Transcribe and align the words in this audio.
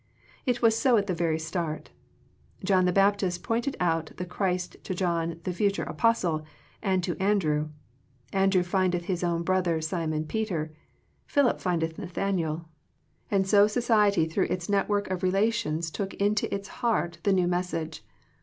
It 0.47 0.63
was 0.63 0.75
so 0.75 0.97
at 0.97 1.05
the 1.05 1.13
very 1.13 1.37
start; 1.37 1.91
John 2.63 2.85
the 2.85 2.91
Baptist 2.91 3.43
pointed 3.43 3.77
out 3.79 4.11
the 4.17 4.25
Christ 4.25 4.77
to 4.83 4.95
John 4.95 5.39
the 5.43 5.53
future 5.53 5.83
Apostle 5.83 6.43
and 6.81 7.03
to 7.03 7.15
An 7.21 7.37
drew; 7.37 7.69
Andrew 8.33 8.63
findeth 8.63 9.03
his 9.05 9.23
own 9.23 9.43
brother 9.43 9.79
Simon 9.79 10.25
Peter; 10.25 10.73
Philip 11.27 11.61
findeth 11.61 11.99
Nathaniel; 11.99 12.55
V 12.55 12.61
Digitized 12.61 12.65
by 12.65 12.65
VjOOQIC 12.65 12.81
THE 12.81 12.97
FRUITS 12.97 13.13
OF 13.13 13.23
FRIENDSHIP 13.27 13.35
and 13.35 13.47
so 13.47 13.67
society 13.67 14.25
through 14.25 14.45
its 14.49 14.69
network 14.69 15.09
of 15.11 15.21
re 15.21 15.29
lations 15.31 15.91
took 15.91 16.13
into 16.15 16.51
its 16.51 16.67
heart 16.67 17.19
the 17.21 17.33
new 17.33 17.47
mes 17.47 17.69
sage. 17.69 18.05